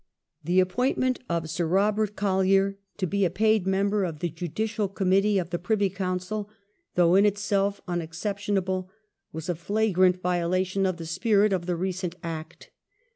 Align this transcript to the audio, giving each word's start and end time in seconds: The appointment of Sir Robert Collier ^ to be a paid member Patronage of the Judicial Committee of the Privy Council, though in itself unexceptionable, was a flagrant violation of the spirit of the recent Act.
The 0.43 0.59
appointment 0.59 1.19
of 1.29 1.47
Sir 1.47 1.67
Robert 1.67 2.15
Collier 2.15 2.71
^ 2.71 2.75
to 2.97 3.05
be 3.05 3.23
a 3.23 3.29
paid 3.29 3.67
member 3.67 3.99
Patronage 4.01 4.15
of 4.15 4.19
the 4.21 4.29
Judicial 4.29 4.87
Committee 4.87 5.37
of 5.37 5.51
the 5.51 5.59
Privy 5.59 5.91
Council, 5.91 6.49
though 6.95 7.13
in 7.13 7.23
itself 7.23 7.81
unexceptionable, 7.87 8.89
was 9.31 9.47
a 9.47 9.53
flagrant 9.53 10.19
violation 10.19 10.87
of 10.87 10.97
the 10.97 11.05
spirit 11.05 11.53
of 11.53 11.67
the 11.67 11.75
recent 11.75 12.15
Act. 12.23 12.71